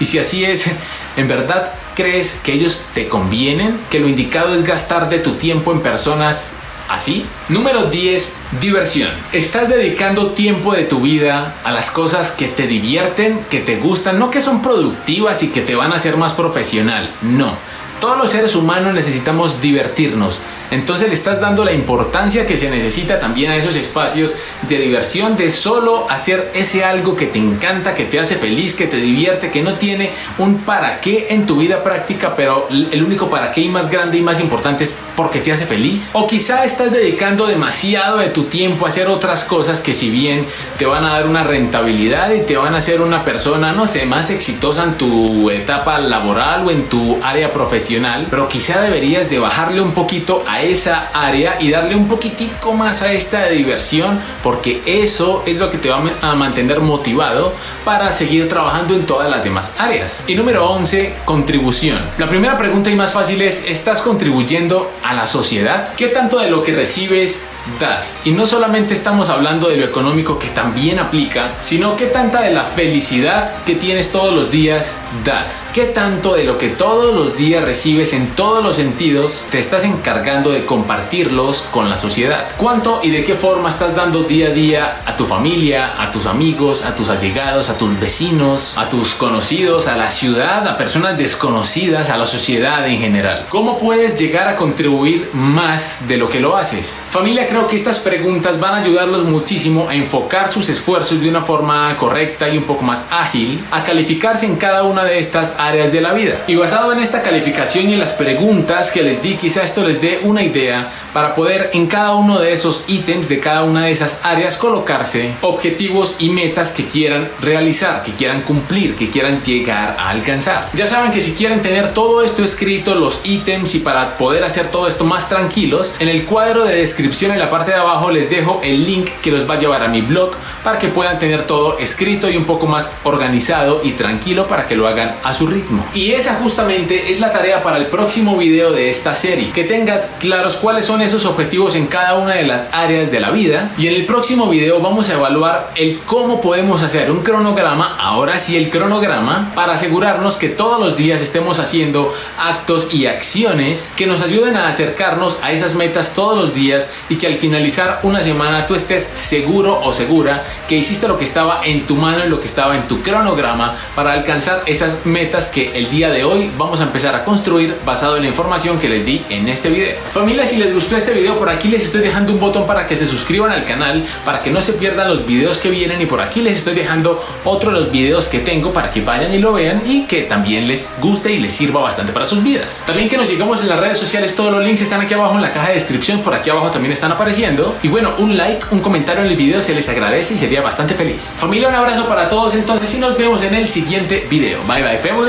Y 0.00 0.06
si 0.06 0.18
así 0.18 0.42
es, 0.42 0.70
¿en 1.18 1.28
verdad 1.28 1.74
crees 1.96 2.34
que 2.44 2.52
ellos 2.52 2.82
te 2.94 3.08
convienen? 3.08 3.80
¿Que 3.90 3.98
lo 3.98 4.08
indicado 4.08 4.54
es 4.54 4.62
gastar 4.62 5.08
de 5.08 5.18
tu 5.18 5.32
tiempo 5.32 5.72
en 5.72 5.80
personas 5.80 6.54
así. 6.88 7.26
Número 7.48 7.86
10. 7.86 8.36
Diversión. 8.60 9.10
Estás 9.32 9.68
dedicando 9.68 10.30
tiempo 10.30 10.72
de 10.72 10.84
tu 10.84 11.00
vida 11.00 11.54
a 11.64 11.72
las 11.72 11.90
cosas 11.90 12.32
que 12.32 12.48
te 12.48 12.66
divierten, 12.66 13.40
que 13.50 13.60
te 13.60 13.76
gustan, 13.76 14.18
no 14.18 14.30
que 14.30 14.40
son 14.40 14.62
productivas 14.62 15.42
y 15.42 15.48
que 15.48 15.62
te 15.62 15.74
van 15.74 15.92
a 15.92 15.96
hacer 15.96 16.16
más 16.16 16.32
profesional. 16.32 17.10
No. 17.22 17.54
Todos 18.00 18.18
los 18.18 18.30
seres 18.30 18.54
humanos 18.54 18.94
necesitamos 18.94 19.60
divertirnos 19.60 20.40
entonces 20.70 21.08
le 21.08 21.14
estás 21.14 21.40
dando 21.40 21.64
la 21.64 21.72
importancia 21.72 22.46
que 22.46 22.56
se 22.56 22.70
necesita 22.70 23.18
también 23.18 23.50
a 23.50 23.56
esos 23.56 23.76
espacios 23.76 24.34
de 24.68 24.78
diversión, 24.78 25.36
de 25.36 25.50
solo 25.50 26.10
hacer 26.10 26.50
ese 26.54 26.84
algo 26.84 27.16
que 27.16 27.26
te 27.26 27.38
encanta, 27.38 27.94
que 27.94 28.04
te 28.04 28.18
hace 28.18 28.36
feliz, 28.36 28.74
que 28.74 28.86
te 28.86 28.96
divierte, 28.96 29.50
que 29.50 29.62
no 29.62 29.74
tiene 29.74 30.10
un 30.38 30.58
para 30.58 31.00
qué 31.00 31.28
en 31.30 31.46
tu 31.46 31.56
vida 31.58 31.82
práctica, 31.82 32.34
pero 32.36 32.68
el 32.70 33.02
único 33.02 33.28
para 33.28 33.50
qué 33.52 33.62
y 33.62 33.68
más 33.68 33.90
grande 33.90 34.18
y 34.18 34.22
más 34.22 34.40
importante 34.40 34.84
es 34.84 34.94
porque 35.16 35.40
te 35.40 35.52
hace 35.52 35.66
feliz. 35.66 36.10
O 36.12 36.26
quizá 36.26 36.64
estás 36.64 36.92
dedicando 36.92 37.46
demasiado 37.46 38.18
de 38.18 38.28
tu 38.28 38.44
tiempo 38.44 38.84
a 38.84 38.88
hacer 38.88 39.08
otras 39.08 39.44
cosas 39.44 39.80
que 39.80 39.94
si 39.94 40.10
bien 40.10 40.46
te 40.78 40.86
van 40.86 41.04
a 41.04 41.14
dar 41.14 41.26
una 41.26 41.42
rentabilidad 41.42 42.32
y 42.32 42.42
te 42.42 42.56
van 42.56 42.74
a 42.74 42.78
hacer 42.78 43.00
una 43.00 43.24
persona, 43.24 43.72
no 43.72 43.86
sé, 43.86 44.04
más 44.04 44.30
exitosa 44.30 44.84
en 44.84 44.94
tu 44.98 45.50
etapa 45.50 45.98
laboral 45.98 46.66
o 46.66 46.70
en 46.70 46.84
tu 46.88 47.18
área 47.22 47.50
profesional, 47.50 48.26
pero 48.30 48.48
quizá 48.48 48.80
deberías 48.80 49.30
de 49.30 49.38
bajarle 49.38 49.80
un 49.80 49.92
poquito 49.92 50.44
a 50.46 50.55
esa 50.62 51.10
área 51.12 51.56
y 51.60 51.70
darle 51.70 51.94
un 51.94 52.08
poquitico 52.08 52.72
más 52.72 53.02
a 53.02 53.12
esta 53.12 53.48
diversión 53.48 54.20
porque 54.42 54.82
eso 54.86 55.42
es 55.46 55.58
lo 55.58 55.70
que 55.70 55.78
te 55.78 55.88
va 55.88 56.02
a 56.20 56.34
mantener 56.34 56.80
motivado 56.80 57.54
para 57.84 58.12
seguir 58.12 58.48
trabajando 58.48 58.94
en 58.94 59.06
todas 59.06 59.30
las 59.30 59.44
demás 59.44 59.74
áreas. 59.78 60.24
Y 60.26 60.34
número 60.34 60.68
11, 60.70 61.14
contribución. 61.24 62.00
La 62.18 62.28
primera 62.28 62.58
pregunta 62.58 62.90
y 62.90 62.96
más 62.96 63.12
fácil 63.12 63.42
es, 63.42 63.64
¿estás 63.66 64.02
contribuyendo 64.02 64.90
a 65.02 65.14
la 65.14 65.26
sociedad? 65.26 65.94
¿Qué 65.96 66.08
tanto 66.08 66.38
de 66.38 66.50
lo 66.50 66.62
que 66.62 66.72
recibes 66.72 67.46
das. 67.78 68.18
Y 68.24 68.30
no 68.30 68.46
solamente 68.46 68.94
estamos 68.94 69.28
hablando 69.28 69.68
de 69.68 69.76
lo 69.76 69.84
económico 69.84 70.38
que 70.38 70.48
también 70.48 70.98
aplica, 70.98 71.52
sino 71.60 71.96
que 71.96 72.06
tanta 72.06 72.42
de 72.42 72.52
la 72.52 72.64
felicidad 72.64 73.62
que 73.64 73.74
tienes 73.74 74.12
todos 74.12 74.34
los 74.34 74.50
días 74.50 74.96
das. 75.24 75.68
¿Qué 75.72 75.84
tanto 75.84 76.34
de 76.34 76.44
lo 76.44 76.58
que 76.58 76.68
todos 76.68 77.14
los 77.14 77.36
días 77.36 77.64
recibes 77.64 78.12
en 78.12 78.28
todos 78.28 78.62
los 78.62 78.76
sentidos 78.76 79.44
te 79.50 79.58
estás 79.58 79.84
encargando 79.84 80.50
de 80.50 80.64
compartirlos 80.64 81.62
con 81.70 81.90
la 81.90 81.98
sociedad? 81.98 82.48
¿Cuánto 82.56 83.00
y 83.02 83.10
de 83.10 83.24
qué 83.24 83.34
forma 83.34 83.68
estás 83.68 83.94
dando 83.94 84.22
día 84.22 84.48
a 84.48 84.50
día 84.50 85.02
a 85.04 85.16
tu 85.16 85.26
familia, 85.26 85.94
a 85.98 86.10
tus 86.10 86.26
amigos, 86.26 86.84
a 86.84 86.94
tus 86.94 87.08
allegados, 87.08 87.70
a 87.70 87.78
tus 87.78 87.98
vecinos, 87.98 88.76
a 88.76 88.88
tus 88.88 89.14
conocidos, 89.14 89.88
a 89.88 89.96
la 89.96 90.08
ciudad, 90.08 90.66
a 90.66 90.76
personas 90.76 91.18
desconocidas, 91.18 92.10
a 92.10 92.16
la 92.16 92.26
sociedad 92.26 92.86
en 92.86 92.98
general? 92.98 93.46
¿Cómo 93.48 93.78
puedes 93.78 94.18
llegar 94.18 94.48
a 94.48 94.56
contribuir 94.56 95.30
más 95.32 96.08
de 96.08 96.16
lo 96.16 96.28
que 96.28 96.40
lo 96.40 96.56
haces? 96.56 97.02
Familia, 97.10 97.46
creo 97.56 97.68
que 97.68 97.76
estas 97.76 98.00
preguntas 98.00 98.60
van 98.60 98.74
a 98.74 98.76
ayudarlos 98.82 99.24
muchísimo 99.24 99.88
a 99.88 99.94
enfocar 99.94 100.52
sus 100.52 100.68
esfuerzos 100.68 101.22
de 101.22 101.30
una 101.30 101.40
forma 101.40 101.96
correcta 101.96 102.50
y 102.50 102.58
un 102.58 102.64
poco 102.64 102.82
más 102.82 103.06
ágil 103.10 103.64
a 103.70 103.82
calificarse 103.82 104.44
en 104.44 104.56
cada 104.56 104.82
una 104.82 105.04
de 105.04 105.18
estas 105.18 105.54
áreas 105.58 105.90
de 105.90 106.02
la 106.02 106.12
vida. 106.12 106.34
Y 106.48 106.54
basado 106.54 106.92
en 106.92 106.98
esta 106.98 107.22
calificación 107.22 107.88
y 107.88 107.94
en 107.94 108.00
las 108.00 108.12
preguntas 108.12 108.90
que 108.90 109.02
les 109.02 109.22
di, 109.22 109.36
quizá 109.36 109.62
esto 109.62 109.82
les 109.86 110.02
dé 110.02 110.20
una 110.24 110.42
idea 110.42 110.92
para 111.16 111.32
poder 111.32 111.70
en 111.72 111.86
cada 111.86 112.14
uno 112.14 112.38
de 112.40 112.52
esos 112.52 112.84
ítems 112.88 113.26
de 113.26 113.40
cada 113.40 113.62
una 113.62 113.86
de 113.86 113.90
esas 113.90 114.20
áreas 114.22 114.58
colocarse 114.58 115.32
objetivos 115.40 116.14
y 116.18 116.28
metas 116.28 116.72
que 116.72 116.84
quieran 116.84 117.30
realizar, 117.40 118.02
que 118.02 118.12
quieran 118.12 118.42
cumplir, 118.42 118.96
que 118.96 119.08
quieran 119.08 119.40
llegar 119.40 119.96
a 119.98 120.10
alcanzar. 120.10 120.68
Ya 120.74 120.84
saben 120.86 121.12
que 121.12 121.22
si 121.22 121.32
quieren 121.32 121.62
tener 121.62 121.94
todo 121.94 122.22
esto 122.22 122.44
escrito, 122.44 122.94
los 122.94 123.22
ítems 123.24 123.74
y 123.76 123.78
para 123.78 124.18
poder 124.18 124.44
hacer 124.44 124.70
todo 124.70 124.88
esto 124.88 125.04
más 125.04 125.30
tranquilos, 125.30 125.90
en 126.00 126.10
el 126.10 126.26
cuadro 126.26 126.64
de 126.64 126.76
descripción 126.76 127.32
en 127.32 127.38
la 127.38 127.48
parte 127.48 127.70
de 127.70 127.78
abajo 127.78 128.10
les 128.10 128.28
dejo 128.28 128.60
el 128.62 128.84
link 128.84 129.08
que 129.22 129.30
los 129.30 129.48
va 129.48 129.54
a 129.54 129.58
llevar 129.58 129.82
a 129.84 129.88
mi 129.88 130.02
blog 130.02 130.32
para 130.62 130.78
que 130.78 130.88
puedan 130.88 131.18
tener 131.18 131.46
todo 131.46 131.78
escrito 131.78 132.28
y 132.28 132.36
un 132.36 132.44
poco 132.44 132.66
más 132.66 132.92
organizado 133.04 133.80
y 133.82 133.92
tranquilo 133.92 134.46
para 134.46 134.66
que 134.66 134.76
lo 134.76 134.86
hagan 134.86 135.14
a 135.24 135.32
su 135.32 135.46
ritmo. 135.46 135.82
Y 135.94 136.12
esa 136.12 136.34
justamente 136.34 137.10
es 137.10 137.20
la 137.20 137.32
tarea 137.32 137.62
para 137.62 137.78
el 137.78 137.86
próximo 137.86 138.36
video 138.36 138.72
de 138.72 138.90
esta 138.90 139.14
serie, 139.14 139.50
que 139.52 139.64
tengas 139.64 140.12
claros 140.18 140.56
cuáles 140.56 140.84
son 140.84 141.05
esos 141.06 141.24
objetivos 141.24 141.74
en 141.76 141.86
cada 141.86 142.14
una 142.14 142.34
de 142.34 142.42
las 142.42 142.66
áreas 142.72 143.10
de 143.10 143.20
la 143.20 143.30
vida 143.30 143.70
y 143.78 143.86
en 143.86 143.94
el 143.94 144.06
próximo 144.06 144.48
video 144.48 144.80
vamos 144.80 145.08
a 145.08 145.14
evaluar 145.14 145.70
el 145.76 146.00
cómo 146.00 146.40
podemos 146.40 146.82
hacer 146.82 147.10
un 147.10 147.22
cronograma, 147.22 147.96
ahora 147.98 148.38
sí 148.38 148.56
el 148.56 148.70
cronograma, 148.70 149.52
para 149.54 149.74
asegurarnos 149.74 150.34
que 150.34 150.48
todos 150.48 150.80
los 150.80 150.96
días 150.96 151.22
estemos 151.22 151.60
haciendo 151.60 152.12
actos 152.38 152.92
y 152.92 153.06
acciones 153.06 153.92
que 153.96 154.06
nos 154.06 154.20
ayuden 154.20 154.56
a 154.56 154.68
acercarnos 154.68 155.38
a 155.42 155.52
esas 155.52 155.74
metas 155.74 156.14
todos 156.14 156.36
los 156.36 156.54
días 156.54 156.90
y 157.08 157.16
que 157.16 157.28
al 157.28 157.36
finalizar 157.36 158.00
una 158.02 158.20
semana 158.20 158.66
tú 158.66 158.74
estés 158.74 159.02
seguro 159.02 159.80
o 159.82 159.92
segura 159.92 160.42
que 160.68 160.76
hiciste 160.76 161.06
lo 161.06 161.18
que 161.18 161.24
estaba 161.24 161.64
en 161.64 161.86
tu 161.86 161.94
mano 161.94 162.26
y 162.26 162.28
lo 162.28 162.40
que 162.40 162.46
estaba 162.46 162.76
en 162.76 162.88
tu 162.88 163.00
cronograma 163.02 163.76
para 163.94 164.12
alcanzar 164.12 164.62
esas 164.66 165.06
metas 165.06 165.46
que 165.46 165.78
el 165.78 165.88
día 165.88 166.10
de 166.10 166.24
hoy 166.24 166.50
vamos 166.58 166.80
a 166.80 166.84
empezar 166.84 167.14
a 167.14 167.24
construir 167.24 167.76
basado 167.86 168.16
en 168.16 168.22
la 168.22 168.28
información 168.28 168.80
que 168.80 168.88
les 168.88 169.06
di 169.06 169.24
en 169.30 169.48
este 169.48 169.70
video. 169.70 169.96
Familia, 170.12 170.46
si 170.46 170.56
les 170.56 170.74
este 170.96 171.12
video, 171.12 171.38
por 171.38 171.48
aquí 171.48 171.68
les 171.68 171.82
estoy 171.82 172.00
dejando 172.00 172.32
un 172.32 172.40
botón 172.40 172.66
para 172.66 172.86
que 172.86 172.96
se 172.96 173.06
suscriban 173.06 173.52
al 173.52 173.64
canal, 173.64 174.04
para 174.24 174.40
que 174.40 174.50
no 174.50 174.60
se 174.60 174.72
pierdan 174.72 175.08
los 175.08 175.26
videos 175.26 175.58
que 175.58 175.70
vienen 175.70 176.00
y 176.00 176.06
por 176.06 176.20
aquí 176.20 176.40
les 176.40 176.56
estoy 176.56 176.74
dejando 176.74 177.22
otro 177.44 177.72
de 177.72 177.80
los 177.80 177.90
videos 177.90 178.26
que 178.28 178.38
tengo 178.38 178.72
para 178.72 178.90
que 178.90 179.00
vayan 179.00 179.32
y 179.32 179.38
lo 179.38 179.52
vean 179.52 179.82
y 179.86 180.04
que 180.04 180.22
también 180.22 180.66
les 180.66 180.88
guste 181.00 181.32
y 181.32 181.38
les 181.38 181.52
sirva 181.52 181.80
bastante 181.80 182.12
para 182.12 182.26
sus 182.26 182.42
vidas. 182.42 182.84
También 182.86 183.08
que 183.08 183.16
nos 183.16 183.28
sigamos 183.28 183.60
en 183.60 183.68
las 183.68 183.78
redes 183.78 183.98
sociales, 183.98 184.34
todos 184.34 184.52
los 184.52 184.64
links 184.64 184.80
están 184.80 185.00
aquí 185.00 185.14
abajo 185.14 185.34
en 185.34 185.42
la 185.42 185.52
caja 185.52 185.68
de 185.68 185.74
descripción, 185.74 186.22
por 186.22 186.34
aquí 186.34 186.50
abajo 186.50 186.70
también 186.70 186.92
están 186.92 187.12
apareciendo. 187.12 187.76
Y 187.82 187.88
bueno, 187.88 188.12
un 188.18 188.36
like, 188.36 188.66
un 188.70 188.80
comentario 188.80 189.24
en 189.24 189.30
el 189.30 189.36
video 189.36 189.60
se 189.60 189.74
les 189.74 189.88
agradece 189.88 190.34
y 190.34 190.38
sería 190.38 190.62
bastante 190.62 190.94
feliz. 190.94 191.36
Familia, 191.38 191.68
un 191.68 191.74
abrazo 191.74 192.06
para 192.06 192.28
todos 192.28 192.54
entonces 192.54 192.94
y 192.94 192.98
nos 192.98 193.16
vemos 193.16 193.42
en 193.42 193.54
el 193.54 193.68
siguiente 193.68 194.26
video. 194.30 194.60
Bye 194.66 194.82
bye 194.82 194.98
family. 194.98 195.24